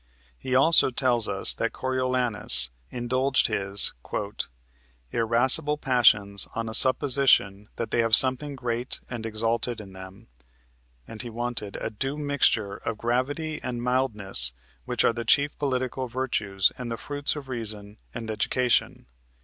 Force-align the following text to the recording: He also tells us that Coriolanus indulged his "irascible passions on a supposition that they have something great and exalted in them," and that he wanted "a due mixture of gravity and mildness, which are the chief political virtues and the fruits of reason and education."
He 0.35 0.55
also 0.55 0.89
tells 0.89 1.27
us 1.27 1.53
that 1.53 1.73
Coriolanus 1.73 2.71
indulged 2.89 3.45
his 3.45 3.93
"irascible 5.11 5.77
passions 5.77 6.47
on 6.55 6.67
a 6.67 6.73
supposition 6.73 7.69
that 7.75 7.91
they 7.91 7.99
have 7.99 8.15
something 8.15 8.55
great 8.55 8.99
and 9.11 9.27
exalted 9.27 9.79
in 9.79 9.93
them," 9.93 10.27
and 11.07 11.19
that 11.19 11.23
he 11.23 11.29
wanted 11.29 11.75
"a 11.75 11.91
due 11.91 12.17
mixture 12.17 12.77
of 12.77 12.97
gravity 12.97 13.59
and 13.61 13.83
mildness, 13.83 14.53
which 14.85 15.03
are 15.05 15.13
the 15.13 15.23
chief 15.23 15.55
political 15.59 16.07
virtues 16.07 16.71
and 16.79 16.91
the 16.91 16.97
fruits 16.97 17.35
of 17.35 17.47
reason 17.47 17.99
and 18.11 18.31
education." 18.31 19.05